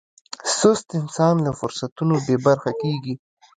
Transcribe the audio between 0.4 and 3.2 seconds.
سست انسان له فرصتونو بې برخې کېږي.